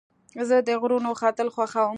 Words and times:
زه 0.47 0.55
د 0.67 0.69
غرونو 0.81 1.09
ختل 1.19 1.47
خوښوم. 1.55 1.89